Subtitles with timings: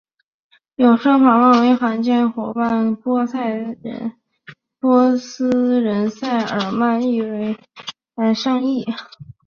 [0.77, 2.95] 有说法指穆罕默德的伙伴
[4.79, 7.57] 波斯人塞尔曼亦被视
[8.15, 8.83] 为圣裔。